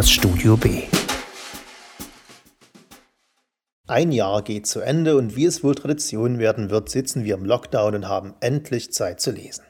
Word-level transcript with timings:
das 0.00 0.10
Studio 0.10 0.56
B. 0.56 0.84
Ein 3.86 4.12
Jahr 4.12 4.40
geht 4.40 4.66
zu 4.66 4.80
Ende 4.80 5.14
und 5.14 5.36
wie 5.36 5.44
es 5.44 5.62
wohl 5.62 5.74
Tradition 5.74 6.38
werden 6.38 6.70
wird, 6.70 6.88
sitzen 6.88 7.24
wir 7.24 7.34
im 7.34 7.44
Lockdown 7.44 7.94
und 7.94 8.08
haben 8.08 8.32
endlich 8.40 8.94
Zeit 8.94 9.20
zu 9.20 9.30
lesen. 9.30 9.62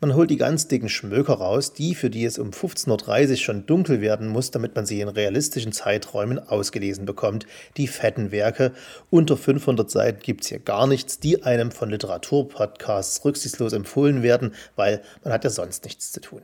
Man 0.00 0.16
holt 0.16 0.28
die 0.30 0.38
ganz 0.38 0.66
dicken 0.66 0.88
Schmöker 0.88 1.34
raus, 1.34 1.72
die, 1.72 1.94
für 1.94 2.10
die 2.10 2.24
es 2.24 2.40
um 2.40 2.50
15.30 2.50 3.30
Uhr 3.30 3.36
schon 3.36 3.66
dunkel 3.66 4.00
werden 4.00 4.26
muss, 4.26 4.50
damit 4.50 4.74
man 4.74 4.86
sie 4.86 5.02
in 5.02 5.08
realistischen 5.08 5.70
Zeiträumen 5.70 6.40
ausgelesen 6.40 7.04
bekommt. 7.04 7.46
Die 7.76 7.86
fetten 7.86 8.32
Werke. 8.32 8.72
Unter 9.08 9.36
500 9.36 9.88
Seiten 9.88 10.18
gibt 10.20 10.40
es 10.42 10.48
hier 10.48 10.58
gar 10.58 10.88
nichts, 10.88 11.20
die 11.20 11.44
einem 11.44 11.70
von 11.70 11.90
Literaturpodcasts 11.90 13.24
rücksichtslos 13.24 13.72
empfohlen 13.72 14.24
werden, 14.24 14.52
weil 14.74 15.00
man 15.22 15.32
hat 15.32 15.44
ja 15.44 15.50
sonst 15.50 15.84
nichts 15.84 16.10
zu 16.10 16.20
tun. 16.20 16.42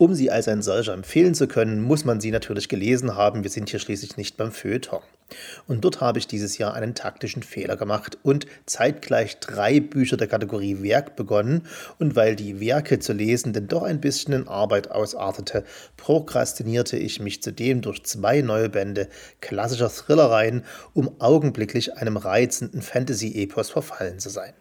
Um 0.00 0.14
sie 0.14 0.30
als 0.30 0.48
ein 0.48 0.62
solcher 0.62 0.94
empfehlen 0.94 1.34
zu 1.34 1.46
können, 1.46 1.82
muss 1.82 2.06
man 2.06 2.22
sie 2.22 2.30
natürlich 2.30 2.70
gelesen 2.70 3.16
haben. 3.16 3.42
Wir 3.42 3.50
sind 3.50 3.68
hier 3.68 3.80
schließlich 3.80 4.16
nicht 4.16 4.38
beim 4.38 4.50
Feuilleton. 4.50 5.02
Und 5.66 5.84
dort 5.84 6.00
habe 6.00 6.18
ich 6.18 6.26
dieses 6.26 6.56
Jahr 6.56 6.72
einen 6.72 6.94
taktischen 6.94 7.42
Fehler 7.42 7.76
gemacht 7.76 8.16
und 8.22 8.46
zeitgleich 8.64 9.40
drei 9.40 9.78
Bücher 9.78 10.16
der 10.16 10.26
Kategorie 10.26 10.82
Werk 10.82 11.16
begonnen. 11.16 11.66
Und 11.98 12.16
weil 12.16 12.34
die 12.34 12.60
Werke 12.60 12.98
zu 12.98 13.12
lesen 13.12 13.52
denn 13.52 13.68
doch 13.68 13.82
ein 13.82 14.00
bisschen 14.00 14.32
in 14.32 14.48
Arbeit 14.48 14.90
ausartete, 14.90 15.64
prokrastinierte 15.98 16.96
ich 16.96 17.20
mich 17.20 17.42
zudem 17.42 17.82
durch 17.82 18.02
zwei 18.04 18.40
neue 18.40 18.70
Bände 18.70 19.06
klassischer 19.42 19.90
Thrillereien, 19.90 20.64
um 20.94 21.20
augenblicklich 21.20 21.98
einem 21.98 22.16
reizenden 22.16 22.80
Fantasy-Epos 22.80 23.68
verfallen 23.68 24.18
zu 24.18 24.30
sein. 24.30 24.54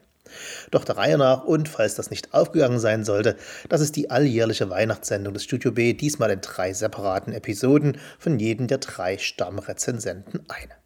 Doch 0.71 0.83
der 0.83 0.97
Reihe 0.97 1.17
nach 1.17 1.43
und 1.43 1.69
falls 1.69 1.95
das 1.95 2.09
nicht 2.09 2.33
aufgegangen 2.33 2.79
sein 2.79 3.03
sollte, 3.03 3.35
das 3.69 3.81
ist 3.81 3.95
die 3.95 4.09
alljährliche 4.09 4.69
Weihnachtssendung 4.69 5.33
des 5.33 5.43
Studio 5.43 5.71
B, 5.71 5.93
diesmal 5.93 6.31
in 6.31 6.41
drei 6.41 6.73
separaten 6.73 7.33
Episoden 7.33 7.97
von 8.17 8.39
jedem 8.39 8.67
der 8.67 8.79
drei 8.79 9.17
Stammrezensenten 9.17 10.41
eine. 10.47 10.79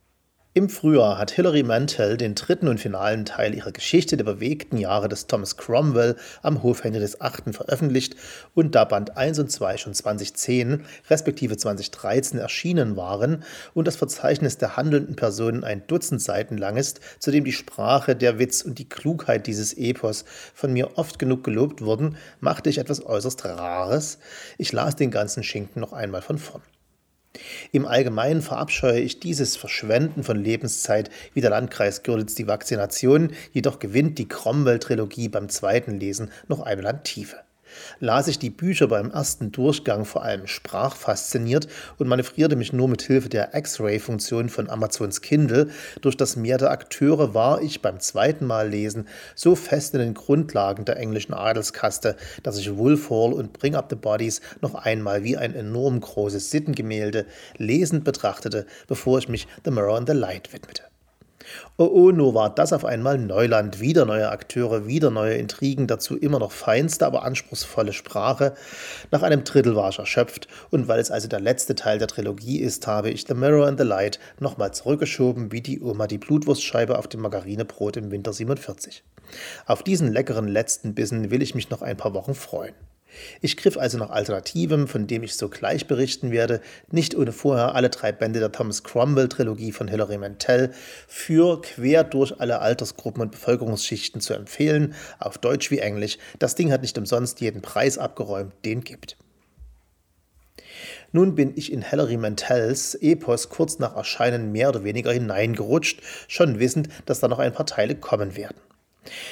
Im 0.55 0.69
Frühjahr 0.69 1.17
hat 1.17 1.31
Hilary 1.31 1.63
Mantel 1.63 2.15
den 2.15 2.35
dritten 2.35 2.67
und 2.67 2.79
finalen 2.79 3.25
Teil 3.25 3.55
ihrer 3.55 3.71
Geschichte 3.71 4.17
der 4.17 4.23
bewegten 4.23 4.77
Jahre 4.77 5.09
des 5.09 5.25
Thomas 5.25 5.57
Cromwell 5.57 6.15
am 6.43 6.61
Hof 6.61 6.83
Henry 6.83 6.99
VIII. 7.01 7.53
veröffentlicht 7.53 8.15
und 8.53 8.75
da 8.75 8.85
Band 8.85 9.17
1 9.17 9.39
und 9.39 9.51
2 9.51 9.77
schon 9.77 9.95
2010 9.95 10.85
respektive 11.09 11.57
2013 11.57 12.37
erschienen 12.37 12.95
waren 12.95 13.43
und 13.73 13.87
das 13.87 13.95
Verzeichnis 13.95 14.59
der 14.59 14.77
handelnden 14.77 15.15
Personen 15.15 15.63
ein 15.63 15.87
Dutzend 15.87 16.21
Seiten 16.21 16.59
lang 16.59 16.77
ist, 16.77 16.99
zudem 17.17 17.45
die 17.45 17.51
Sprache, 17.51 18.15
der 18.15 18.37
Witz 18.37 18.61
und 18.61 18.77
die 18.77 18.87
Klugheit 18.87 19.47
dieses 19.47 19.73
Epos 19.73 20.23
von 20.53 20.71
mir 20.71 20.99
oft 20.99 21.17
genug 21.17 21.43
gelobt 21.43 21.81
wurden, 21.81 22.15
machte 22.41 22.69
ich 22.69 22.77
etwas 22.77 23.03
äußerst 23.03 23.43
Rares. 23.43 24.19
Ich 24.59 24.71
las 24.71 24.95
den 24.95 25.09
ganzen 25.09 25.41
Schinken 25.41 25.79
noch 25.79 25.93
einmal 25.93 26.21
von 26.21 26.37
vorn. 26.37 26.61
Im 27.71 27.87
Allgemeinen 27.87 28.41
verabscheue 28.41 28.99
ich 28.99 29.19
dieses 29.19 29.55
Verschwenden 29.55 30.23
von 30.23 30.37
Lebenszeit 30.37 31.09
wie 31.33 31.41
der 31.41 31.49
Landkreis 31.49 32.03
Görlitz 32.03 32.35
die 32.35 32.47
Vakzination, 32.47 33.31
jedoch 33.51 33.79
gewinnt 33.79 34.19
die 34.19 34.27
Cromwell-Trilogie 34.27 35.29
beim 35.29 35.49
zweiten 35.49 35.99
Lesen 35.99 36.31
noch 36.47 36.61
einmal 36.61 36.87
an 36.87 37.03
Tiefe 37.03 37.37
las 37.99 38.27
ich 38.27 38.39
die 38.39 38.49
Bücher 38.49 38.87
beim 38.87 39.11
ersten 39.11 39.51
Durchgang 39.51 40.05
vor 40.05 40.23
allem 40.23 40.47
sprachfasziniert 40.47 41.67
und 41.97 42.07
manövrierte 42.07 42.55
mich 42.55 42.73
nur 42.73 42.87
mit 42.87 43.01
Hilfe 43.01 43.29
der 43.29 43.55
X-Ray-Funktion 43.55 44.49
von 44.49 44.69
Amazons 44.69 45.21
Kindle. 45.21 45.69
Durch 46.01 46.17
das 46.17 46.35
Meer 46.35 46.57
der 46.57 46.71
Akteure 46.71 47.33
war 47.33 47.61
ich 47.61 47.81
beim 47.81 47.99
zweiten 47.99 48.45
Mal 48.45 48.69
lesen 48.69 49.07
so 49.35 49.55
fest 49.55 49.93
in 49.93 49.99
den 49.99 50.13
Grundlagen 50.13 50.85
der 50.85 50.97
englischen 50.97 51.33
Adelskaste, 51.33 52.15
dass 52.43 52.57
ich 52.57 52.77
Wolf 52.77 53.09
Hall 53.09 53.33
und 53.33 53.53
Bring 53.53 53.75
Up 53.75 53.87
the 53.89 53.95
Bodies 53.95 54.41
noch 54.61 54.75
einmal 54.75 55.23
wie 55.23 55.37
ein 55.37 55.55
enorm 55.55 55.99
großes 55.99 56.51
Sittengemälde 56.51 57.25
lesend 57.57 58.03
betrachtete, 58.03 58.65
bevor 58.87 59.17
ich 59.17 59.29
mich 59.29 59.47
The 59.65 59.71
Mirror 59.71 59.97
and 59.97 60.09
the 60.09 60.15
Light 60.15 60.53
widmete. 60.53 60.92
Oh, 61.77 61.89
oh, 61.91 62.11
nur 62.11 62.33
war 62.33 62.53
das 62.53 62.73
auf 62.73 62.85
einmal 62.85 63.17
Neuland, 63.17 63.79
wieder 63.79 64.05
neue 64.05 64.29
Akteure, 64.29 64.87
wieder 64.87 65.11
neue 65.11 65.35
Intrigen, 65.35 65.87
dazu 65.87 66.17
immer 66.17 66.39
noch 66.39 66.51
feinste, 66.51 67.05
aber 67.05 67.23
anspruchsvolle 67.23 67.93
Sprache. 67.93 68.53
Nach 69.11 69.23
einem 69.23 69.43
Drittel 69.43 69.75
war 69.75 69.89
ich 69.89 69.99
erschöpft 69.99 70.47
und 70.69 70.87
weil 70.87 70.99
es 70.99 71.11
also 71.11 71.27
der 71.27 71.39
letzte 71.39 71.75
Teil 71.75 71.99
der 71.99 72.07
Trilogie 72.07 72.59
ist, 72.59 72.87
habe 72.87 73.09
ich 73.09 73.25
The 73.27 73.33
Mirror 73.33 73.67
and 73.67 73.79
the 73.79 73.85
Light 73.85 74.19
nochmal 74.39 74.73
zurückgeschoben, 74.73 75.51
wie 75.51 75.61
die 75.61 75.81
Oma 75.81 76.07
die 76.07 76.17
Blutwurstscheibe 76.17 76.97
auf 76.97 77.07
dem 77.07 77.21
Margarinebrot 77.21 77.97
im 77.97 78.11
Winter 78.11 78.33
47. 78.33 79.03
Auf 79.65 79.83
diesen 79.83 80.11
leckeren 80.11 80.47
letzten 80.47 80.93
Bissen 80.93 81.31
will 81.31 81.41
ich 81.41 81.55
mich 81.55 81.69
noch 81.69 81.81
ein 81.81 81.97
paar 81.97 82.13
Wochen 82.13 82.35
freuen. 82.35 82.73
Ich 83.41 83.57
griff 83.57 83.77
also 83.77 83.97
nach 83.97 84.09
Alternativem, 84.09 84.87
von 84.87 85.07
dem 85.07 85.23
ich 85.23 85.35
sogleich 85.35 85.87
berichten 85.87 86.31
werde, 86.31 86.61
nicht 86.91 87.15
ohne 87.15 87.31
vorher 87.31 87.75
alle 87.75 87.89
drei 87.89 88.11
Bände 88.11 88.39
der 88.39 88.51
Thomas 88.51 88.83
Cromwell-Trilogie 88.83 89.71
von 89.71 89.87
Hilary 89.87 90.17
Mantel 90.17 90.73
für 91.07 91.61
quer 91.61 92.03
durch 92.03 92.39
alle 92.39 92.59
Altersgruppen 92.59 93.21
und 93.21 93.31
Bevölkerungsschichten 93.31 94.21
zu 94.21 94.33
empfehlen, 94.33 94.95
auf 95.19 95.37
Deutsch 95.37 95.71
wie 95.71 95.79
Englisch. 95.79 96.17
Das 96.39 96.55
Ding 96.55 96.71
hat 96.71 96.81
nicht 96.81 96.97
umsonst 96.97 97.41
jeden 97.41 97.61
Preis 97.61 97.97
abgeräumt, 97.97 98.53
den 98.65 98.83
gibt. 98.83 99.17
Nun 101.11 101.35
bin 101.35 101.53
ich 101.55 101.71
in 101.71 101.83
Hilary 101.83 102.17
Mantels 102.17 102.95
Epos 102.95 103.49
kurz 103.49 103.77
nach 103.77 103.95
Erscheinen 103.95 104.51
mehr 104.51 104.69
oder 104.69 104.83
weniger 104.83 105.11
hineingerutscht, 105.11 106.01
schon 106.27 106.59
wissend, 106.59 106.89
dass 107.05 107.19
da 107.19 107.27
noch 107.27 107.39
ein 107.39 107.53
paar 107.53 107.67
Teile 107.67 107.95
kommen 107.95 108.35
werden. 108.35 108.57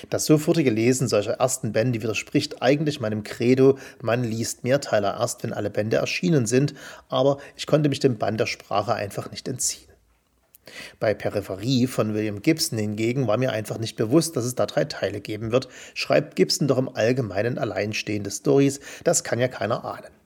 Das 0.09 0.25
sofortige 0.25 0.69
Lesen 0.69 1.07
solcher 1.07 1.33
ersten 1.33 1.71
Bände 1.71 2.01
widerspricht 2.01 2.61
eigentlich 2.61 2.99
meinem 2.99 3.23
Credo, 3.23 3.77
man 4.01 4.23
liest 4.23 4.63
Mehrteiler 4.63 5.17
erst, 5.19 5.43
wenn 5.43 5.53
alle 5.53 5.69
Bände 5.69 5.97
erschienen 5.97 6.45
sind, 6.45 6.73
aber 7.09 7.37
ich 7.55 7.67
konnte 7.67 7.89
mich 7.89 7.99
dem 7.99 8.17
Band 8.17 8.39
der 8.39 8.47
Sprache 8.47 8.93
einfach 8.93 9.31
nicht 9.31 9.47
entziehen. 9.47 9.91
Bei 10.99 11.13
Peripherie 11.13 11.87
von 11.87 12.13
William 12.13 12.41
Gibson 12.41 12.77
hingegen 12.77 13.27
war 13.27 13.37
mir 13.37 13.51
einfach 13.51 13.77
nicht 13.77 13.95
bewusst, 13.95 14.35
dass 14.35 14.45
es 14.45 14.55
da 14.55 14.65
drei 14.65 14.85
Teile 14.85 15.19
geben 15.19 15.51
wird. 15.51 15.67
Schreibt 15.93 16.35
Gibson 16.35 16.67
doch 16.67 16.77
im 16.77 16.89
Allgemeinen 16.89 17.57
alleinstehende 17.57 18.31
Stories, 18.31 18.79
das 19.03 19.23
kann 19.23 19.39
ja 19.39 19.47
keiner 19.47 19.83
ahnen. 19.83 20.20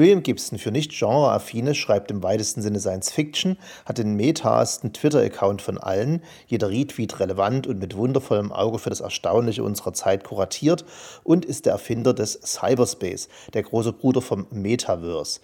William 0.00 0.22
Gibson, 0.22 0.58
für 0.58 0.70
nicht 0.70 0.98
genreaffine, 0.98 1.74
schreibt 1.74 2.10
im 2.10 2.22
weitesten 2.22 2.62
Sinne 2.62 2.80
Science 2.80 3.12
Fiction, 3.12 3.58
hat 3.84 3.98
den 3.98 4.14
metasten 4.14 4.94
Twitter-Account 4.94 5.60
von 5.60 5.76
allen, 5.76 6.22
jeder 6.46 6.70
Retweet 6.70 7.20
relevant 7.20 7.66
und 7.66 7.80
mit 7.80 7.94
wundervollem 7.94 8.50
Auge 8.50 8.78
für 8.78 8.88
das 8.88 9.00
Erstaunliche 9.00 9.62
unserer 9.62 9.92
Zeit 9.92 10.24
kuratiert 10.24 10.86
und 11.22 11.44
ist 11.44 11.66
der 11.66 11.74
Erfinder 11.74 12.14
des 12.14 12.40
Cyberspace, 12.42 13.28
der 13.52 13.62
große 13.62 13.92
Bruder 13.92 14.22
vom 14.22 14.46
Metaverse. 14.50 15.40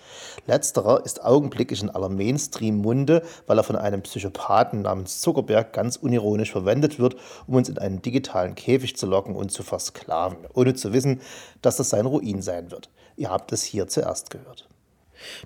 Letzterer 0.46 1.04
ist 1.04 1.22
augenblicklich 1.22 1.82
in 1.82 1.90
aller 1.90 2.08
Mainstream-Munde, 2.08 3.24
weil 3.46 3.58
er 3.58 3.62
von 3.62 3.76
einem 3.76 4.00
Psychopathen 4.00 4.80
namens 4.80 5.20
Zuckerberg 5.20 5.74
ganz 5.74 5.96
unironisch 5.96 6.52
verwendet 6.52 6.98
wird, 6.98 7.16
um 7.46 7.56
uns 7.56 7.68
in 7.68 7.76
einen 7.76 8.00
digitalen 8.00 8.54
Käfig 8.54 8.96
zu 8.96 9.04
locken 9.04 9.36
und 9.36 9.52
zu 9.52 9.62
versklaven, 9.62 10.38
ohne 10.54 10.72
zu 10.72 10.94
wissen, 10.94 11.20
dass 11.60 11.76
das 11.76 11.90
sein 11.90 12.06
Ruin 12.06 12.40
sein 12.40 12.70
wird. 12.70 12.88
Ihr 13.16 13.30
habt 13.30 13.50
es 13.52 13.62
hier 13.62 13.88
zuerst 13.88 14.30
gehört. 14.30 14.45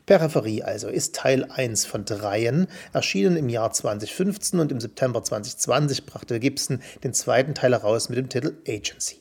Peripherie 0.07 0.63
also 0.63 0.89
ist 0.89 1.15
Teil 1.15 1.45
1 1.45 1.85
von 1.85 2.05
dreien, 2.05 2.67
erschienen 2.93 3.37
im 3.37 3.49
Jahr 3.49 3.73
2015 3.73 4.59
und 4.59 4.73
im 4.73 4.81
September 4.81 5.23
2020 5.23 6.07
brachte 6.07 6.41
Gibson 6.41 6.83
den 7.05 7.15
zweiten 7.15 7.55
Teil 7.55 7.73
heraus 7.73 8.09
mit 8.09 8.19
dem 8.19 8.29
Titel 8.29 8.57
Agency. 8.67 9.21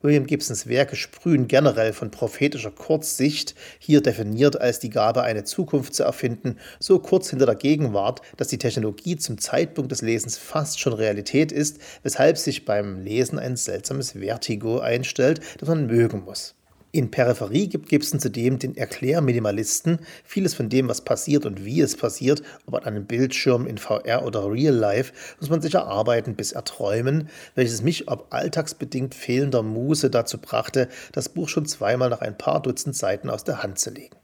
William 0.00 0.26
Gibsons 0.26 0.66
Werke 0.66 0.96
sprühen 0.96 1.48
generell 1.48 1.92
von 1.92 2.10
prophetischer 2.10 2.70
Kurzsicht, 2.70 3.54
hier 3.78 4.00
definiert 4.00 4.60
als 4.60 4.80
die 4.80 4.90
Gabe, 4.90 5.22
eine 5.22 5.44
Zukunft 5.44 5.94
zu 5.94 6.02
erfinden, 6.02 6.58
so 6.78 6.98
kurz 6.98 7.30
hinter 7.30 7.46
der 7.46 7.54
Gegenwart, 7.54 8.20
dass 8.36 8.48
die 8.48 8.58
Technologie 8.58 9.16
zum 9.16 9.38
Zeitpunkt 9.38 9.92
des 9.92 10.02
Lesens 10.02 10.38
fast 10.38 10.80
schon 10.80 10.92
Realität 10.92 11.52
ist, 11.52 11.78
weshalb 12.02 12.36
sich 12.38 12.64
beim 12.64 13.02
Lesen 13.02 13.38
ein 13.38 13.56
seltsames 13.56 14.12
Vertigo 14.12 14.80
einstellt, 14.80 15.40
das 15.58 15.68
man 15.68 15.86
mögen 15.86 16.24
muss. 16.24 16.54
In 16.94 17.10
Peripherie 17.10 17.68
gibt 17.68 17.88
Gibson 17.88 18.20
zudem 18.20 18.58
den 18.58 18.76
Erklärminimalisten. 18.76 20.00
Vieles 20.24 20.52
von 20.52 20.68
dem, 20.68 20.90
was 20.90 21.00
passiert 21.00 21.46
und 21.46 21.64
wie 21.64 21.80
es 21.80 21.96
passiert, 21.96 22.42
ob 22.66 22.74
an 22.74 22.84
einem 22.84 23.06
Bildschirm 23.06 23.66
in 23.66 23.78
VR 23.78 24.26
oder 24.26 24.52
Real 24.52 24.74
Life, 24.74 25.14
muss 25.40 25.48
man 25.48 25.62
sich 25.62 25.72
erarbeiten 25.72 26.36
bis 26.36 26.52
erträumen, 26.52 27.30
welches 27.54 27.80
mich 27.80 28.08
ob 28.08 28.26
alltagsbedingt 28.34 29.14
fehlender 29.14 29.62
Muße 29.62 30.10
dazu 30.10 30.36
brachte, 30.36 30.90
das 31.12 31.30
Buch 31.30 31.48
schon 31.48 31.64
zweimal 31.64 32.10
nach 32.10 32.20
ein 32.20 32.36
paar 32.36 32.60
Dutzend 32.60 32.94
Seiten 32.94 33.30
aus 33.30 33.42
der 33.42 33.62
Hand 33.62 33.78
zu 33.78 33.88
legen. 33.88 34.21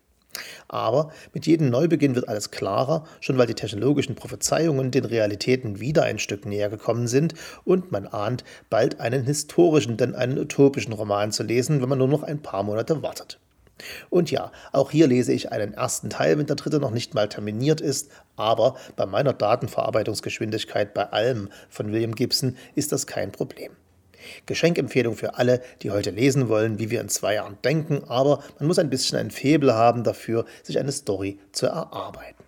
Aber 0.69 1.13
mit 1.33 1.47
jedem 1.47 1.71
Neubeginn 1.71 2.15
wird 2.15 2.29
alles 2.29 2.51
klarer, 2.51 3.05
schon 3.21 3.39
weil 3.39 3.47
die 3.47 3.55
technologischen 3.55 4.15
Prophezeiungen 4.15 4.91
den 4.91 5.05
Realitäten 5.05 5.81
wieder 5.81 6.05
ein 6.05 6.19
Stück 6.19 6.47
näher 6.47 6.69
gekommen 6.69 7.07
sind 7.09 7.35
und 7.65 7.93
man 7.93 8.07
ahnt, 8.07 8.45
bald 8.71 9.01
einen 9.01 9.25
historischen, 9.25 9.97
denn 9.97 10.15
einen 10.15 10.39
utopischen 10.39 10.93
Roman 10.93 11.33
zu 11.33 11.43
lesen, 11.43 11.81
wenn 11.83 11.89
man 11.89 11.99
nur 11.99 12.09
noch 12.09 12.23
ein 12.23 12.43
paar 12.43 12.63
Monate 12.63 13.03
wartet. 13.03 13.39
Und 14.11 14.31
ja, 14.31 14.53
auch 14.73 14.91
hier 14.91 15.07
lese 15.07 15.33
ich 15.33 15.53
einen 15.53 15.75
ersten 15.75 16.11
Teil, 16.11 16.39
wenn 16.39 16.47
der 16.47 16.57
dritte 16.57 16.81
noch 16.81 16.91
nicht 16.91 17.15
mal 17.15 17.29
terminiert 17.29 17.81
ist, 17.81 18.11
aber 18.37 18.77
bei 18.97 19.07
meiner 19.07 19.33
Datenverarbeitungsgeschwindigkeit 19.33 20.95
bei 20.95 21.11
allem 21.11 21.49
von 21.69 21.93
William 21.93 22.15
Gibson 22.15 22.57
ist 22.75 22.93
das 22.93 23.07
kein 23.07 23.33
Problem. 23.33 23.73
Geschenkempfehlung 24.47 25.17
für 25.17 25.37
alle, 25.37 25.63
die 25.83 25.91
heute 25.91 26.11
lesen 26.11 26.49
wollen, 26.49 26.79
wie 26.79 26.91
wir 26.91 27.01
in 27.01 27.09
zwei 27.09 27.35
Jahren 27.35 27.59
denken, 27.65 28.05
aber 28.09 28.43
man 28.59 28.67
muss 28.69 28.79
ein 28.79 28.91
bisschen 28.91 29.19
ein 29.19 29.31
Faible 29.31 29.75
haben 29.75 30.05
dafür, 30.05 30.45
sich 30.63 30.79
eine 30.79 30.93
Story 30.93 31.39
zu 31.53 31.67
erarbeiten. 31.67 32.48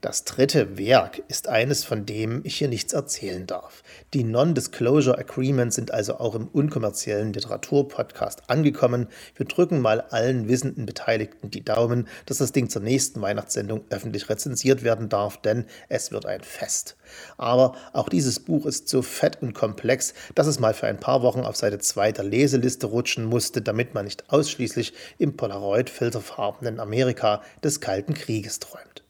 Das 0.00 0.24
dritte 0.24 0.78
Werk 0.78 1.22
ist 1.28 1.48
eines, 1.48 1.84
von 1.84 2.06
dem 2.06 2.40
ich 2.44 2.56
hier 2.56 2.68
nichts 2.68 2.92
erzählen 2.92 3.46
darf. 3.46 3.82
Die 4.14 4.24
Non-Disclosure 4.24 5.18
Agreements 5.18 5.76
sind 5.76 5.90
also 5.90 6.18
auch 6.18 6.34
im 6.34 6.48
unkommerziellen 6.48 7.32
Literaturpodcast 7.32 8.48
angekommen. 8.48 9.08
Wir 9.36 9.46
drücken 9.46 9.80
mal 9.80 10.00
allen 10.00 10.48
wissenden 10.48 10.86
Beteiligten 10.86 11.50
die 11.50 11.64
Daumen, 11.64 12.08
dass 12.26 12.38
das 12.38 12.52
Ding 12.52 12.70
zur 12.70 12.82
nächsten 12.82 13.20
Weihnachtssendung 13.20 13.84
öffentlich 13.90 14.28
rezensiert 14.28 14.82
werden 14.82 15.08
darf, 15.08 15.36
denn 15.36 15.66
es 15.88 16.10
wird 16.10 16.26
ein 16.26 16.42
Fest. 16.42 16.96
Aber 17.36 17.74
auch 17.92 18.08
dieses 18.08 18.40
Buch 18.40 18.64
ist 18.66 18.88
so 18.88 19.02
fett 19.02 19.42
und 19.42 19.52
komplex, 19.52 20.14
dass 20.34 20.46
es 20.46 20.58
mal 20.58 20.72
für 20.74 20.86
ein 20.86 21.00
paar 21.00 21.22
Wochen 21.22 21.40
auf 21.40 21.56
Seite 21.56 21.78
2 21.78 22.12
der 22.12 22.24
Leseliste 22.24 22.86
rutschen 22.86 23.24
musste, 23.24 23.60
damit 23.60 23.92
man 23.94 24.04
nicht 24.04 24.30
ausschließlich 24.30 24.94
im 25.18 25.36
Polaroid-filterfarbenen 25.36 26.80
Amerika 26.80 27.42
des 27.62 27.80
Kalten 27.80 28.14
Krieges 28.14 28.58
träumt. 28.58 29.01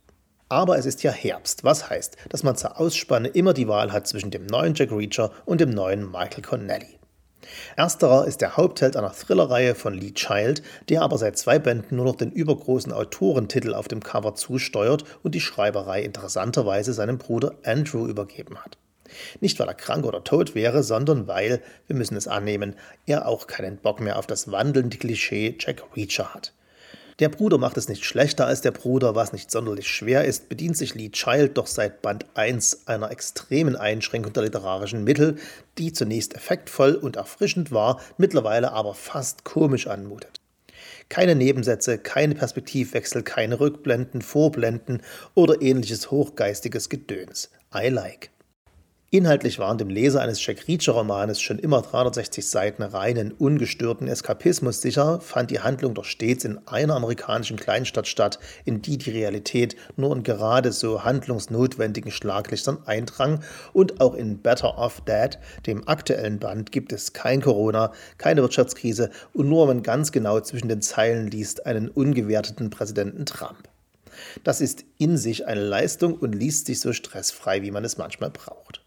Aber 0.52 0.76
es 0.76 0.84
ist 0.84 1.02
ja 1.02 1.10
Herbst, 1.10 1.64
was 1.64 1.88
heißt, 1.88 2.18
dass 2.28 2.42
man 2.42 2.56
zur 2.56 2.78
Ausspanne 2.78 3.28
immer 3.28 3.54
die 3.54 3.68
Wahl 3.68 3.90
hat 3.90 4.06
zwischen 4.06 4.30
dem 4.30 4.44
neuen 4.44 4.74
Jack 4.74 4.92
Reacher 4.92 5.30
und 5.46 5.62
dem 5.62 5.70
neuen 5.70 6.10
Michael 6.10 6.42
Connelly. 6.42 6.98
Ersterer 7.74 8.26
ist 8.26 8.42
der 8.42 8.58
Hauptheld 8.58 8.98
einer 8.98 9.14
Thrillerreihe 9.14 9.74
von 9.74 9.94
Lee 9.94 10.12
Child, 10.12 10.62
der 10.90 11.00
aber 11.00 11.16
seit 11.16 11.38
zwei 11.38 11.58
Bänden 11.58 11.96
nur 11.96 12.04
noch 12.04 12.16
den 12.16 12.32
übergroßen 12.32 12.92
Autorentitel 12.92 13.72
auf 13.72 13.88
dem 13.88 14.02
Cover 14.02 14.34
zusteuert 14.34 15.06
und 15.22 15.34
die 15.34 15.40
Schreiberei 15.40 16.02
interessanterweise 16.02 16.92
seinem 16.92 17.16
Bruder 17.16 17.54
Andrew 17.64 18.06
übergeben 18.06 18.58
hat. 18.58 18.76
Nicht 19.40 19.58
weil 19.58 19.68
er 19.68 19.74
krank 19.74 20.04
oder 20.04 20.22
tot 20.22 20.54
wäre, 20.54 20.82
sondern 20.82 21.28
weil, 21.28 21.62
wir 21.86 21.96
müssen 21.96 22.18
es 22.18 22.28
annehmen, 22.28 22.76
er 23.06 23.26
auch 23.26 23.46
keinen 23.46 23.78
Bock 23.78 24.00
mehr 24.00 24.18
auf 24.18 24.26
das 24.26 24.52
wandelnde 24.52 24.98
Klischee 24.98 25.56
Jack 25.58 25.82
Reacher 25.96 26.34
hat. 26.34 26.52
Der 27.18 27.28
Bruder 27.28 27.58
macht 27.58 27.76
es 27.76 27.88
nicht 27.88 28.04
schlechter 28.04 28.46
als 28.46 28.62
der 28.62 28.70
Bruder, 28.70 29.14
was 29.14 29.32
nicht 29.32 29.50
sonderlich 29.50 29.88
schwer 29.88 30.24
ist, 30.24 30.48
bedient 30.48 30.76
sich 30.76 30.94
Lee 30.94 31.10
Child 31.10 31.58
doch 31.58 31.66
seit 31.66 32.00
Band 32.00 32.26
1 32.34 32.86
einer 32.86 33.10
extremen 33.10 33.76
Einschränkung 33.76 34.32
der 34.32 34.44
literarischen 34.44 35.04
Mittel, 35.04 35.36
die 35.78 35.92
zunächst 35.92 36.34
effektvoll 36.34 36.94
und 36.94 37.16
erfrischend 37.16 37.70
war, 37.70 38.00
mittlerweile 38.16 38.72
aber 38.72 38.94
fast 38.94 39.44
komisch 39.44 39.86
anmutet. 39.86 40.40
Keine 41.10 41.34
Nebensätze, 41.34 41.98
keine 41.98 42.34
Perspektivwechsel, 42.34 43.22
keine 43.22 43.60
Rückblenden, 43.60 44.22
Vorblenden 44.22 45.02
oder 45.34 45.60
ähnliches 45.60 46.10
hochgeistiges 46.10 46.88
Gedöns. 46.88 47.50
I 47.74 47.88
like. 47.88 48.31
Inhaltlich 49.14 49.58
waren 49.58 49.76
dem 49.76 49.90
Leser 49.90 50.22
eines 50.22 50.42
Jack 50.42 50.66
Reacher-Romanes 50.66 51.38
schon 51.38 51.58
immer 51.58 51.82
360 51.82 52.48
Seiten 52.48 52.82
reinen, 52.82 53.32
ungestörten 53.32 54.08
Eskapismus 54.08 54.80
sicher, 54.80 55.20
fand 55.20 55.50
die 55.50 55.60
Handlung 55.60 55.92
doch 55.92 56.06
stets 56.06 56.46
in 56.46 56.58
einer 56.66 56.96
amerikanischen 56.96 57.58
Kleinstadt 57.58 58.08
statt, 58.08 58.38
in 58.64 58.80
die 58.80 58.96
die 58.96 59.10
Realität 59.10 59.76
nur 59.96 60.16
in 60.16 60.22
gerade 60.22 60.72
so 60.72 61.04
handlungsnotwendigen 61.04 62.10
Schlaglichtern 62.10 62.78
eindrang 62.86 63.40
und 63.74 64.00
auch 64.00 64.14
in 64.14 64.38
Better 64.38 64.78
Off 64.78 65.02
Dead, 65.02 65.38
dem 65.66 65.86
aktuellen 65.86 66.38
Band, 66.38 66.72
gibt 66.72 66.90
es 66.90 67.12
kein 67.12 67.42
Corona, 67.42 67.92
keine 68.16 68.40
Wirtschaftskrise 68.40 69.10
und 69.34 69.46
nur, 69.46 69.68
wenn 69.68 69.76
man 69.76 69.82
ganz 69.82 70.12
genau 70.12 70.40
zwischen 70.40 70.70
den 70.70 70.80
Zeilen 70.80 71.30
liest, 71.30 71.66
einen 71.66 71.90
ungewerteten 71.90 72.70
Präsidenten 72.70 73.26
Trump. 73.26 73.68
Das 74.42 74.62
ist 74.62 74.86
in 74.96 75.18
sich 75.18 75.46
eine 75.46 75.60
Leistung 75.60 76.14
und 76.14 76.34
liest 76.34 76.64
sich 76.64 76.80
so 76.80 76.94
stressfrei, 76.94 77.60
wie 77.60 77.70
man 77.70 77.84
es 77.84 77.98
manchmal 77.98 78.30
braucht. 78.30 78.81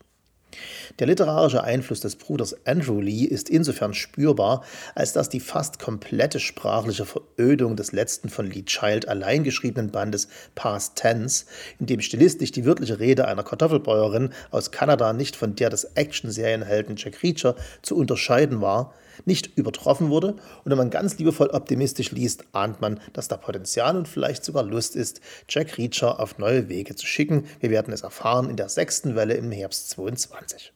Der 1.00 1.08
literarische 1.08 1.64
Einfluss 1.64 2.00
des 2.00 2.16
Bruders 2.16 2.56
Andrew 2.66 3.02
Lee 3.02 3.26
ist 3.26 3.50
insofern 3.50 3.94
spürbar, 3.94 4.64
als 4.94 5.14
dass 5.14 5.30
die 5.30 5.40
fast 5.40 5.80
komplette 5.80 6.40
sprachliche 6.40 7.06
Verödung 7.06 7.76
des 7.76 7.92
letzten 7.92 8.30
von 8.30 8.50
Lee 8.50 8.64
Child 8.64 9.08
allein 9.08 9.44
geschriebenen 9.44 9.92
Bandes 9.92 10.28
Past 10.56 10.96
Tense, 10.96 11.46
in 11.80 11.86
dem 11.86 12.02
stilistisch 12.02 12.52
die 12.52 12.66
wörtliche 12.66 13.00
Rede 13.00 13.28
einer 13.28 13.44
Kartoffelbäuerin 13.44 14.32
aus 14.52 14.72
Kanada 14.72 15.14
nicht 15.14 15.36
von 15.36 15.56
der 15.56 15.70
des 15.70 15.86
Action-Serienhelden 15.96 16.96
Jack 16.98 17.24
Reacher 17.24 17.56
zu 17.82 17.96
unterscheiden 17.96 18.62
war, 18.62 18.94
nicht 19.26 19.58
übertroffen 19.58 20.10
wurde. 20.10 20.34
Und 20.34 20.72
wenn 20.72 20.78
man 20.78 20.90
ganz 20.90 21.18
liebevoll 21.18 21.48
optimistisch 21.48 22.12
liest, 22.12 22.44
ahnt 22.52 22.82
man, 22.82 23.00
dass 23.14 23.28
da 23.28 23.38
Potenzial 23.38 23.96
und 23.96 24.08
vielleicht 24.08 24.44
sogar 24.44 24.64
Lust 24.64 24.96
ist, 24.96 25.22
Jack 25.48 25.78
Reacher 25.78 26.20
auf 26.20 26.38
neue 26.38 26.70
Wege 26.70 26.96
zu 26.96 27.06
schicken. 27.06 27.46
Wir 27.60 27.70
werden 27.70 27.94
es 27.94 28.02
erfahren 28.02 28.50
in 28.50 28.58
der 28.58 28.70
sechsten 28.70 29.16
Welle 29.16 29.36
im 29.36 29.52
Herbst 29.52 29.90
22. 29.92 30.74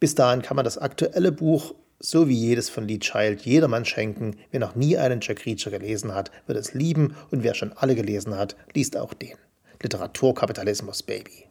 Bis 0.00 0.14
dahin 0.14 0.42
kann 0.42 0.56
man 0.56 0.64
das 0.64 0.78
aktuelle 0.78 1.32
Buch 1.32 1.74
so 2.00 2.28
wie 2.28 2.34
jedes 2.34 2.68
von 2.68 2.86
Lee 2.86 2.98
Child 2.98 3.42
jedermann 3.42 3.84
schenken. 3.84 4.36
Wer 4.50 4.60
noch 4.60 4.74
nie 4.74 4.98
einen 4.98 5.20
Jack 5.22 5.46
Reacher 5.46 5.70
gelesen 5.70 6.14
hat, 6.14 6.30
wird 6.46 6.58
es 6.58 6.74
lieben 6.74 7.16
und 7.30 7.42
wer 7.42 7.54
schon 7.54 7.72
alle 7.72 7.94
gelesen 7.94 8.36
hat, 8.36 8.56
liest 8.74 8.96
auch 8.96 9.14
den. 9.14 9.38
Literaturkapitalismus, 9.82 11.02
Baby. 11.02 11.46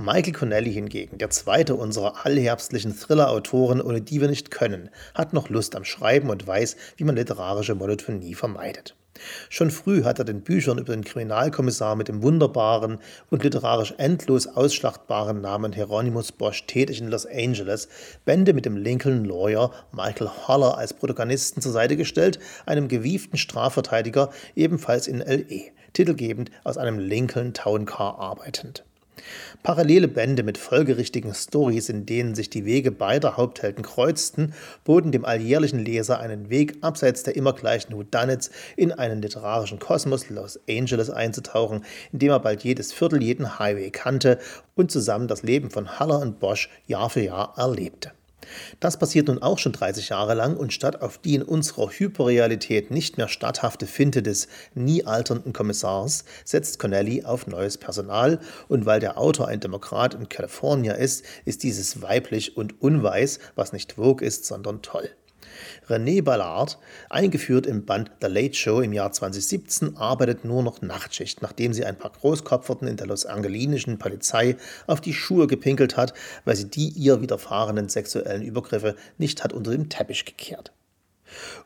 Michael 0.00 0.32
Connelly 0.32 0.72
hingegen, 0.72 1.18
der 1.18 1.28
zweite 1.30 1.74
unserer 1.74 2.24
allherbstlichen 2.24 2.96
Thriller-Autoren, 2.96 3.80
ohne 3.80 4.00
die 4.00 4.20
wir 4.20 4.28
nicht 4.28 4.52
können, 4.52 4.90
hat 5.12 5.32
noch 5.32 5.48
Lust 5.48 5.74
am 5.74 5.82
Schreiben 5.82 6.30
und 6.30 6.46
weiß, 6.46 6.76
wie 6.98 7.02
man 7.02 7.16
literarische 7.16 7.74
Monotonie 7.74 8.36
vermeidet. 8.36 8.94
Schon 9.48 9.72
früh 9.72 10.04
hat 10.04 10.20
er 10.20 10.24
den 10.24 10.42
Büchern 10.42 10.78
über 10.78 10.92
den 10.92 11.02
Kriminalkommissar 11.02 11.96
mit 11.96 12.06
dem 12.06 12.22
wunderbaren 12.22 12.98
und 13.30 13.42
literarisch 13.42 13.92
endlos 13.98 14.46
ausschlachtbaren 14.46 15.40
Namen 15.40 15.72
Hieronymus 15.72 16.30
Bosch 16.30 16.64
tätig 16.68 17.00
in 17.00 17.08
Los 17.08 17.26
Angeles 17.26 17.88
Bände 18.24 18.52
mit 18.52 18.66
dem 18.66 18.76
Lincoln 18.76 19.24
Lawyer 19.24 19.72
Michael 19.90 20.30
Holler 20.46 20.78
als 20.78 20.94
Protagonisten 20.94 21.60
zur 21.60 21.72
Seite 21.72 21.96
gestellt, 21.96 22.38
einem 22.66 22.86
gewieften 22.86 23.36
Strafverteidiger 23.36 24.30
ebenfalls 24.54 25.08
in 25.08 25.18
LE, 25.18 25.72
titelgebend 25.92 26.52
aus 26.62 26.78
einem 26.78 27.00
Lincoln 27.00 27.52
Town 27.52 27.84
Car 27.84 28.20
arbeitend. 28.20 28.84
Parallele 29.62 30.08
Bände 30.08 30.42
mit 30.42 30.58
folgerichtigen 30.58 31.34
Stories, 31.34 31.88
in 31.88 32.06
denen 32.06 32.34
sich 32.34 32.50
die 32.50 32.64
Wege 32.64 32.90
beider 32.90 33.36
Haupthelden 33.36 33.84
kreuzten, 33.84 34.54
boten 34.84 35.12
dem 35.12 35.24
alljährlichen 35.24 35.78
Leser 35.78 36.20
einen 36.20 36.50
Weg, 36.50 36.78
abseits 36.80 37.22
der 37.22 37.36
immer 37.36 37.52
gleichen 37.52 37.94
Whodunits 37.94 38.50
in 38.76 38.92
einen 38.92 39.22
literarischen 39.22 39.78
Kosmos 39.78 40.30
Los 40.30 40.58
Angeles 40.68 41.10
einzutauchen, 41.10 41.84
in 42.12 42.18
dem 42.18 42.30
er 42.30 42.40
bald 42.40 42.64
jedes 42.64 42.92
Viertel 42.92 43.22
jeden 43.22 43.58
Highway 43.58 43.90
kannte 43.90 44.38
und 44.74 44.90
zusammen 44.90 45.28
das 45.28 45.42
Leben 45.42 45.70
von 45.70 45.98
Haller 45.98 46.20
und 46.20 46.40
Bosch 46.40 46.68
Jahr 46.86 47.10
für 47.10 47.22
Jahr 47.22 47.54
erlebte. 47.56 48.12
Das 48.80 48.98
passiert 48.98 49.28
nun 49.28 49.42
auch 49.42 49.58
schon 49.58 49.72
30 49.72 50.08
Jahre 50.10 50.34
lang 50.34 50.56
und 50.56 50.72
statt 50.72 51.02
auf 51.02 51.18
die 51.18 51.34
in 51.34 51.42
unserer 51.42 51.90
Hyperrealität 51.90 52.90
nicht 52.90 53.16
mehr 53.16 53.28
statthafte 53.28 53.86
Finte 53.86 54.22
des 54.22 54.48
nie 54.74 55.04
alternden 55.04 55.52
Kommissars 55.52 56.24
setzt 56.44 56.78
Connelly 56.78 57.24
auf 57.24 57.46
neues 57.46 57.78
Personal 57.78 58.40
und 58.68 58.86
weil 58.86 59.00
der 59.00 59.18
Autor 59.18 59.48
ein 59.48 59.60
Demokrat 59.60 60.14
in 60.14 60.28
California 60.28 60.94
ist, 60.94 61.24
ist 61.44 61.62
dieses 61.62 62.02
weiblich 62.02 62.56
und 62.56 62.80
unweiß, 62.80 63.38
was 63.54 63.72
nicht 63.72 63.94
Vogue 63.94 64.26
ist, 64.26 64.44
sondern 64.44 64.82
toll. 64.82 65.10
René 65.88 66.22
Ballard, 66.22 66.78
eingeführt 67.10 67.66
im 67.66 67.84
Band 67.84 68.10
The 68.20 68.28
Late 68.28 68.54
Show 68.54 68.80
im 68.80 68.92
Jahr 68.92 69.12
2017, 69.12 69.96
arbeitet 69.96 70.44
nur 70.44 70.62
noch 70.62 70.82
Nachtschicht, 70.82 71.42
nachdem 71.42 71.72
sie 71.72 71.84
ein 71.84 71.96
paar 71.96 72.12
Großkopferten 72.12 72.88
in 72.88 72.96
der 72.96 73.06
Los 73.06 73.26
Angelinischen 73.26 73.98
Polizei 73.98 74.56
auf 74.86 75.00
die 75.00 75.14
Schuhe 75.14 75.46
gepinkelt 75.46 75.96
hat, 75.96 76.14
weil 76.44 76.56
sie 76.56 76.68
die 76.68 76.88
ihr 76.88 77.20
widerfahrenen 77.20 77.88
sexuellen 77.88 78.42
Übergriffe 78.42 78.96
nicht 79.18 79.42
hat 79.44 79.52
unter 79.52 79.70
dem 79.70 79.88
Teppich 79.88 80.24
gekehrt. 80.24 80.72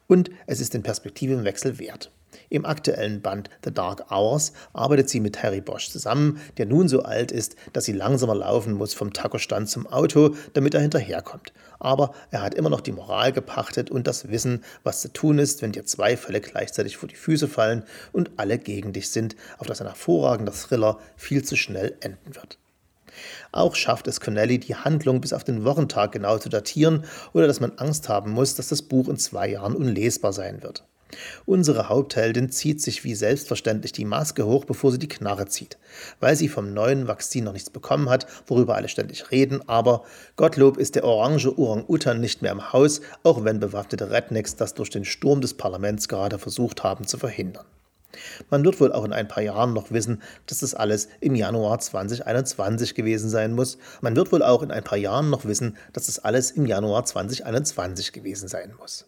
Und 0.07 0.31
es 0.47 0.61
ist 0.61 0.75
den 0.75 0.83
Perspektivenwechsel 0.83 1.79
wert. 1.79 2.11
Im 2.49 2.65
aktuellen 2.65 3.21
Band 3.21 3.51
The 3.65 3.73
Dark 3.73 4.11
Hours 4.11 4.53
arbeitet 4.73 5.09
sie 5.09 5.21
mit 5.21 5.43
Harry 5.43 5.61
Bosch 5.61 5.91
zusammen, 5.91 6.41
der 6.59 6.67
nun 6.67 6.89
so 6.89 7.03
alt 7.03 7.33
ist, 7.33 7.57
dass 7.73 7.85
sie 7.85 7.93
langsamer 7.93 8.35
laufen 8.35 8.75
muss 8.75 8.95
vom 8.95 9.13
Tacostand 9.13 9.69
zum 9.69 9.87
Auto, 9.87 10.35
damit 10.55 10.75
er 10.75 10.81
hinterherkommt. 10.81 11.53
Aber 11.79 12.15
er 12.31 12.43
hat 12.43 12.55
immer 12.55 12.71
noch 12.71 12.81
die 12.81 12.93
Moral 12.93 13.33
gepachtet 13.33 13.91
und 13.91 14.07
das 14.07 14.31
Wissen, 14.31 14.63
was 14.85 15.01
zu 15.01 15.13
tun 15.13 15.39
ist, 15.39 15.63
wenn 15.63 15.73
dir 15.73 15.85
zwei 15.85 16.17
Fälle 16.17 16.41
gleichzeitig 16.41 16.97
vor 16.97 17.09
die 17.09 17.17
Füße 17.17 17.49
fallen 17.49 17.85
und 18.13 18.31
alle 18.37 18.59
gegen 18.59 18.93
dich 18.93 19.11
sind, 19.11 19.37
auf 19.59 19.67
das 19.67 19.81
ein 19.81 19.87
hervorragender 19.87 20.53
Thriller 20.53 20.99
viel 21.17 21.45
zu 21.45 21.57
schnell 21.57 21.97
enden 22.01 22.35
wird. 22.35 22.59
Auch 23.51 23.75
schafft 23.75 24.07
es 24.07 24.21
Connelly, 24.21 24.59
die 24.59 24.75
Handlung 24.75 25.21
bis 25.21 25.33
auf 25.33 25.45
den 25.45 25.65
Wochentag 25.65 26.13
genau 26.13 26.39
zu 26.39 26.49
datieren, 26.49 27.05
oder 27.33 27.47
dass 27.47 27.61
man 27.61 27.79
Angst 27.79 28.09
haben 28.09 28.31
muss, 28.31 28.55
dass 28.55 28.69
das 28.69 28.83
Buch 28.83 29.09
in 29.09 29.17
zwei 29.17 29.49
Jahren 29.49 29.77
unlesbar 29.77 30.33
sein 30.33 30.63
wird. 30.63 30.85
Unsere 31.47 31.89
Hauptheldin 31.89 32.51
zieht 32.51 32.81
sich 32.81 33.05
wie 33.05 33.15
selbstverständlich 33.15 33.93
die 33.93 34.05
Maske 34.05 34.47
hoch, 34.47 34.65
bevor 34.65 34.93
sie 34.93 34.99
die 34.99 35.09
Knarre 35.09 35.47
zieht, 35.47 35.79
weil 36.21 36.37
sie 36.37 36.49
vom 36.49 36.73
neuen 36.73 37.09
Vakzin 37.09 37.45
noch 37.45 37.53
nichts 37.53 37.71
bekommen 37.71 38.09
hat, 38.09 38.27
worüber 38.47 38.75
alle 38.77 38.89
ständig 38.89 39.31
reden, 39.31 39.67
aber 39.69 40.05
Gottlob 40.37 40.77
ist 40.77 40.95
der 40.95 41.05
orange 41.05 41.59
Orang-Utan 41.59 42.21
nicht 42.21 42.43
mehr 42.43 42.53
im 42.53 42.73
Haus, 42.73 43.01
auch 43.23 43.45
wenn 43.45 43.61
bewaffnete 43.61 44.11
Rednecks 44.11 44.57
das 44.57 44.75
durch 44.75 44.91
den 44.91 45.05
Sturm 45.05 45.41
des 45.41 45.55
Parlaments 45.55 46.09
gerade 46.09 46.39
versucht 46.39 46.83
haben 46.83 47.07
zu 47.07 47.19
verhindern. 47.19 47.65
Man 48.51 48.65
wird 48.65 48.81
wohl 48.81 48.93
auch 48.93 49.05
in 49.05 49.13
ein 49.13 49.29
paar 49.29 49.43
Jahren 49.43 49.73
noch 49.73 49.91
wissen, 49.91 50.23
dass 50.47 50.59
das 50.59 50.75
alles 50.75 51.09
im 51.21 51.35
Januar 51.35 51.79
2021 51.79 52.95
gewesen 52.95 53.31
sein 53.31 53.55
muss. 53.55 53.79
Man 54.01 54.17
wird 54.17 54.33
wohl 54.33 54.43
auch 54.43 54.63
in 54.63 54.71
ein 54.71 54.85
paar 54.85 54.99
Jahren 54.99 55.31
noch 55.31 55.45
wissen, 55.45 55.77
dass 55.93 56.07
das 56.07 56.19
alles 56.19 56.51
im 56.51 56.67
Januar 56.67 57.05
2021 57.05 58.13
gewesen 58.13 58.49
sein 58.49 58.75
muss. 58.79 59.07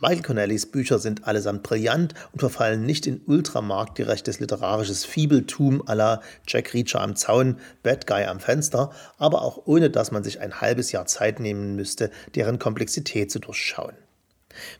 Michael 0.00 0.22
Connellys 0.22 0.66
Bücher 0.66 0.98
sind 0.98 1.26
allesamt 1.26 1.62
brillant 1.62 2.14
und 2.32 2.40
verfallen 2.40 2.84
nicht 2.84 3.06
in 3.06 3.20
ultramarktgerechtes 3.26 4.40
literarisches 4.40 5.04
Fiebeltum 5.04 5.82
la 5.86 6.20
Jack 6.46 6.74
Reacher 6.74 7.00
am 7.00 7.16
Zaun, 7.16 7.58
Bad 7.82 8.06
Guy 8.06 8.24
am 8.24 8.40
Fenster, 8.40 8.90
aber 9.18 9.42
auch 9.42 9.66
ohne 9.66 9.90
dass 9.90 10.10
man 10.10 10.24
sich 10.24 10.40
ein 10.40 10.60
halbes 10.60 10.92
Jahr 10.92 11.06
Zeit 11.06 11.40
nehmen 11.40 11.76
müsste, 11.76 12.10
deren 12.34 12.58
Komplexität 12.58 13.30
zu 13.30 13.38
durchschauen. 13.38 13.94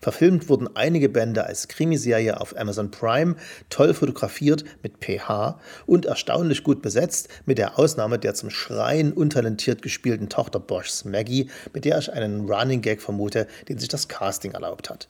Verfilmt 0.01 0.49
wurden 0.49 0.75
einige 0.77 1.09
Bände 1.09 1.45
als 1.45 1.69
Krimiserie 1.69 2.41
auf 2.41 2.57
Amazon 2.57 2.91
Prime, 2.91 3.37
toll 3.69 3.95
fotografiert 3.95 4.65
mit 4.83 4.99
PH 4.99 5.61
und 5.87 6.07
erstaunlich 6.07 6.65
gut 6.65 6.83
besetzt, 6.83 7.29
mit 7.47 7.59
der 7.59 7.79
Ausnahme 7.79 8.19
der 8.19 8.35
zum 8.35 8.51
Schreien 8.51 9.13
untalentiert 9.13 9.83
gespielten 9.83 10.29
Tochter 10.29 10.61
Boschs 10.61 11.05
Maggie, 11.05 11.51
mit 11.73 11.85
der 11.85 11.99
ich 11.99 12.13
einen 12.13 12.51
Running 12.51 12.83
Gag 12.83 13.01
vermute, 13.01 13.47
den 13.69 13.79
sich 13.79 13.89
das 13.89 14.09
Casting 14.09 14.53
erlaubt 14.53 14.91
hat. 14.91 15.09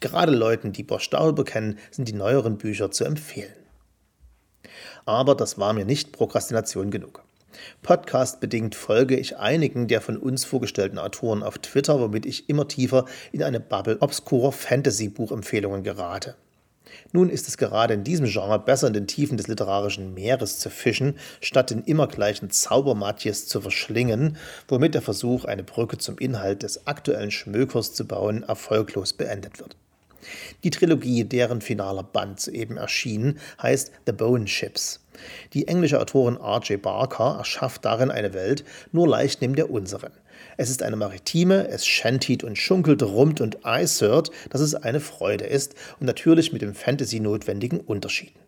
Gerade 0.00 0.32
Leuten, 0.32 0.72
die 0.72 0.82
Bosch 0.82 1.08
darüber 1.10 1.44
kennen, 1.44 1.78
sind 1.90 2.08
die 2.08 2.12
neueren 2.12 2.58
Bücher 2.58 2.90
zu 2.90 3.04
empfehlen. 3.04 3.52
Aber 5.04 5.34
das 5.34 5.58
war 5.58 5.72
mir 5.72 5.84
nicht 5.84 6.12
Prokrastination 6.12 6.90
genug. 6.90 7.24
Podcast-bedingt 7.82 8.74
folge 8.74 9.16
ich 9.16 9.38
einigen 9.38 9.88
der 9.88 10.00
von 10.00 10.16
uns 10.16 10.44
vorgestellten 10.44 10.98
Autoren 10.98 11.42
auf 11.42 11.58
Twitter, 11.58 12.00
womit 12.00 12.26
ich 12.26 12.48
immer 12.48 12.68
tiefer 12.68 13.06
in 13.32 13.42
eine 13.42 13.60
Bubble 13.60 13.98
obskurer 14.00 14.52
Fantasy-Buchempfehlungen 14.52 15.82
gerate. 15.82 16.36
Nun 17.12 17.30
ist 17.30 17.48
es 17.48 17.56
gerade 17.56 17.94
in 17.94 18.04
diesem 18.04 18.26
Genre 18.26 18.58
besser 18.58 18.86
in 18.86 18.92
den 18.92 19.06
Tiefen 19.06 19.36
des 19.36 19.48
literarischen 19.48 20.14
Meeres 20.14 20.58
zu 20.58 20.70
fischen, 20.70 21.18
statt 21.40 21.70
den 21.70 21.84
immer 21.84 22.06
gleichen 22.06 22.50
Zaubermatjes 22.50 23.46
zu 23.46 23.60
verschlingen, 23.60 24.36
womit 24.68 24.94
der 24.94 25.02
Versuch, 25.02 25.44
eine 25.44 25.62
Brücke 25.62 25.98
zum 25.98 26.18
Inhalt 26.18 26.62
des 26.62 26.86
aktuellen 26.86 27.30
Schmökers 27.30 27.94
zu 27.94 28.06
bauen, 28.06 28.42
erfolglos 28.42 29.12
beendet 29.12 29.58
wird. 29.58 29.76
Die 30.64 30.70
Trilogie, 30.70 31.24
deren 31.24 31.60
finaler 31.60 32.02
Band 32.02 32.40
soeben 32.40 32.76
erschien, 32.76 33.38
heißt 33.60 33.92
The 34.06 34.12
Bone 34.12 34.46
Ships. 34.46 35.00
Die 35.52 35.68
englische 35.68 36.00
Autorin 36.00 36.36
R.J. 36.36 36.80
Barker 36.80 37.36
erschafft 37.38 37.84
darin 37.84 38.10
eine 38.10 38.34
Welt 38.34 38.64
nur 38.92 39.08
leicht 39.08 39.40
neben 39.40 39.54
der 39.54 39.70
unseren. 39.70 40.12
Es 40.56 40.70
ist 40.70 40.82
eine 40.82 40.96
maritime, 40.96 41.68
es 41.68 41.86
schantiert 41.86 42.44
und 42.44 42.56
schunkelt, 42.56 43.02
rummt 43.02 43.40
und 43.40 43.64
eisert, 43.64 44.30
dass 44.50 44.60
es 44.60 44.74
eine 44.74 45.00
Freude 45.00 45.44
ist 45.44 45.74
und 46.00 46.06
natürlich 46.06 46.52
mit 46.52 46.62
dem 46.62 46.74
Fantasy 46.74 47.20
notwendigen 47.20 47.80
Unterschieden. 47.80 48.38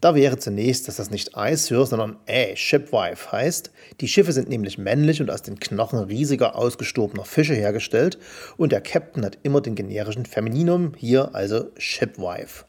Da 0.00 0.14
wäre 0.14 0.38
zunächst, 0.38 0.88
dass 0.88 0.96
das 0.96 1.10
nicht 1.10 1.36
Eishör, 1.36 1.86
sondern 1.86 2.16
äh, 2.26 2.56
Shipwife 2.56 3.32
heißt. 3.32 3.70
Die 4.00 4.08
Schiffe 4.08 4.32
sind 4.32 4.48
nämlich 4.48 4.78
männlich 4.78 5.20
und 5.20 5.30
aus 5.30 5.42
den 5.42 5.58
Knochen 5.58 5.98
riesiger 6.00 6.56
ausgestorbener 6.56 7.24
Fische 7.24 7.54
hergestellt 7.54 8.18
und 8.56 8.72
der 8.72 8.80
Captain 8.80 9.24
hat 9.24 9.38
immer 9.42 9.60
den 9.60 9.74
generischen 9.74 10.26
Femininum, 10.26 10.92
hier 10.96 11.34
also 11.34 11.70
Shipwife. 11.76 12.64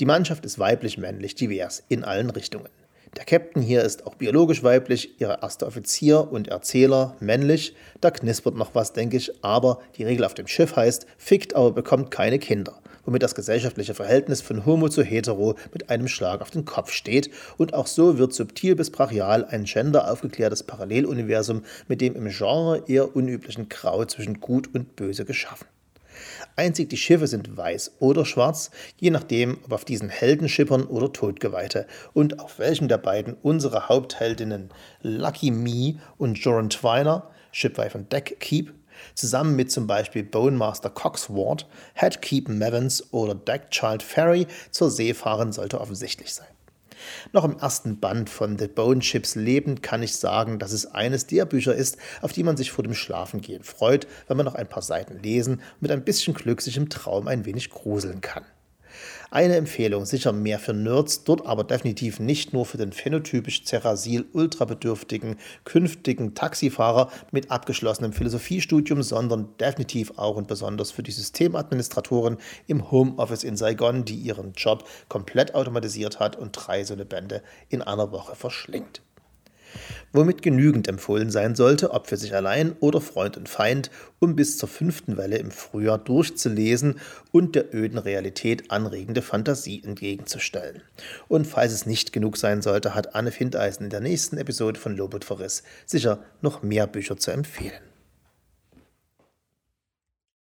Die 0.00 0.06
Mannschaft 0.06 0.44
ist 0.44 0.58
weiblich-männlich 0.58 1.34
divers 1.34 1.82
in 1.88 2.04
allen 2.04 2.30
Richtungen. 2.30 2.68
Der 3.16 3.24
Captain 3.24 3.62
hier 3.62 3.82
ist 3.82 4.06
auch 4.06 4.16
biologisch 4.16 4.64
weiblich, 4.64 5.20
ihre 5.20 5.38
erste 5.40 5.66
Offizier 5.66 6.32
und 6.32 6.48
Erzähler 6.48 7.16
männlich. 7.20 7.76
Da 8.00 8.10
knispert 8.10 8.56
noch 8.56 8.74
was, 8.74 8.92
denke 8.92 9.16
ich, 9.16 9.44
aber 9.44 9.80
die 9.96 10.04
Regel 10.04 10.24
auf 10.24 10.34
dem 10.34 10.48
Schiff 10.48 10.74
heißt, 10.74 11.06
fickt, 11.16 11.54
aber 11.54 11.70
bekommt 11.70 12.10
keine 12.10 12.40
Kinder 12.40 12.80
womit 13.04 13.22
das 13.22 13.34
gesellschaftliche 13.34 13.94
Verhältnis 13.94 14.40
von 14.40 14.64
Homo 14.66 14.88
zu 14.88 15.02
Hetero 15.02 15.56
mit 15.72 15.90
einem 15.90 16.08
Schlag 16.08 16.40
auf 16.40 16.50
den 16.50 16.64
Kopf 16.64 16.90
steht. 16.92 17.30
Und 17.56 17.74
auch 17.74 17.86
so 17.86 18.18
wird 18.18 18.32
subtil 18.32 18.76
bis 18.76 18.90
brachial 18.90 19.44
ein 19.44 19.64
gender 19.64 20.10
aufgeklärtes 20.10 20.62
Paralleluniversum 20.62 21.62
mit 21.88 22.00
dem 22.00 22.14
im 22.14 22.28
Genre 22.28 22.82
eher 22.86 23.14
unüblichen 23.14 23.68
Grau 23.68 24.04
zwischen 24.04 24.40
Gut 24.40 24.74
und 24.74 24.96
Böse 24.96 25.24
geschaffen. 25.24 25.66
Einzig 26.56 26.88
die 26.90 26.96
Schiffe 26.96 27.26
sind 27.26 27.56
weiß 27.56 27.96
oder 27.98 28.24
schwarz, 28.24 28.70
je 28.98 29.10
nachdem, 29.10 29.58
ob 29.64 29.72
auf 29.72 29.84
diesen 29.84 30.08
Heldenschippern 30.08 30.84
oder 30.84 31.12
Todgeweihte 31.12 31.86
und 32.12 32.38
auf 32.38 32.58
welchem 32.58 32.86
der 32.86 32.98
beiden 32.98 33.34
unsere 33.42 33.88
Hauptheldinnen 33.88 34.70
Lucky 35.02 35.50
Me 35.50 35.98
und 36.16 36.38
Joran 36.38 36.70
Twiner, 36.70 37.30
Shipwife 37.50 37.98
und 37.98 38.12
Deck 38.12 38.36
Keep, 38.40 38.72
zusammen 39.14 39.56
mit 39.56 39.70
zum 39.70 39.86
Beispiel 39.86 40.22
Bonemaster 40.22 40.90
Coxward, 40.90 41.66
Headkeep 41.94 42.48
Mavens 42.48 43.12
oder 43.12 43.34
Deckchild 43.34 44.02
Ferry 44.02 44.46
zur 44.70 44.90
See 44.90 45.14
fahren 45.14 45.52
sollte 45.52 45.80
offensichtlich 45.80 46.34
sein. 46.34 46.46
Noch 47.32 47.44
im 47.44 47.58
ersten 47.58 48.00
Band 48.00 48.30
von 48.30 48.58
The 48.58 48.68
Bone 48.68 49.02
Ships 49.02 49.34
lebend 49.34 49.82
kann 49.82 50.02
ich 50.02 50.16
sagen, 50.16 50.58
dass 50.58 50.72
es 50.72 50.86
eines 50.86 51.26
der 51.26 51.44
Bücher 51.44 51.74
ist, 51.74 51.98
auf 52.22 52.32
die 52.32 52.42
man 52.42 52.56
sich 52.56 52.72
vor 52.72 52.84
dem 52.84 52.94
Schlafengehen 52.94 53.62
freut, 53.62 54.06
wenn 54.26 54.36
man 54.36 54.46
noch 54.46 54.54
ein 54.54 54.68
paar 54.68 54.82
Seiten 54.82 55.22
lesen 55.22 55.54
und 55.54 55.82
mit 55.82 55.90
ein 55.90 56.04
bisschen 56.04 56.34
Glück 56.34 56.60
sich 56.62 56.76
im 56.76 56.88
Traum 56.88 57.28
ein 57.28 57.44
wenig 57.44 57.70
gruseln 57.70 58.20
kann. 58.20 58.44
Eine 59.30 59.56
Empfehlung, 59.56 60.04
sicher 60.04 60.32
mehr 60.32 60.58
für 60.58 60.72
Nerds, 60.72 61.24
dort 61.24 61.46
aber 61.46 61.64
definitiv 61.64 62.20
nicht 62.20 62.52
nur 62.52 62.66
für 62.66 62.76
den 62.76 62.92
phänotypisch 62.92 63.64
Cerasil 63.64 64.26
ultrabedürftigen 64.32 65.36
künftigen 65.64 66.34
Taxifahrer 66.34 67.10
mit 67.32 67.50
abgeschlossenem 67.50 68.12
Philosophiestudium, 68.12 69.02
sondern 69.02 69.48
definitiv 69.58 70.12
auch 70.16 70.36
und 70.36 70.46
besonders 70.46 70.90
für 70.90 71.02
die 71.02 71.12
Systemadministratoren 71.12 72.38
im 72.66 72.90
Homeoffice 72.90 73.44
in 73.44 73.56
Saigon, 73.56 74.04
die 74.04 74.16
ihren 74.16 74.52
Job 74.52 74.88
komplett 75.08 75.54
automatisiert 75.54 76.20
hat 76.20 76.36
und 76.36 76.52
drei 76.52 76.84
so 76.84 76.94
eine 76.94 77.04
Bände 77.04 77.42
in 77.68 77.82
einer 77.82 78.12
Woche 78.12 78.34
verschlingt 78.36 79.02
womit 80.12 80.42
genügend 80.42 80.88
empfohlen 80.88 81.30
sein 81.30 81.54
sollte, 81.54 81.92
ob 81.92 82.06
für 82.06 82.16
sich 82.16 82.34
allein 82.34 82.72
oder 82.80 83.00
Freund 83.00 83.36
und 83.36 83.48
Feind, 83.48 83.90
um 84.20 84.36
bis 84.36 84.58
zur 84.58 84.68
fünften 84.68 85.16
Welle 85.16 85.38
im 85.38 85.50
Frühjahr 85.50 85.98
durchzulesen 85.98 87.00
und 87.32 87.54
der 87.54 87.74
öden 87.74 87.98
Realität 87.98 88.70
anregende 88.70 89.22
Fantasie 89.22 89.82
entgegenzustellen. 89.84 90.82
Und 91.28 91.46
falls 91.46 91.72
es 91.72 91.86
nicht 91.86 92.12
genug 92.12 92.36
sein 92.36 92.62
sollte, 92.62 92.94
hat 92.94 93.14
Anne 93.14 93.32
Findeisen 93.32 93.84
in 93.84 93.90
der 93.90 94.00
nächsten 94.00 94.38
Episode 94.38 94.80
von 94.80 94.96
Lobot 94.96 95.24
Verriss 95.24 95.62
sicher 95.86 96.22
noch 96.40 96.62
mehr 96.62 96.86
Bücher 96.86 97.16
zu 97.16 97.30
empfehlen. 97.30 97.93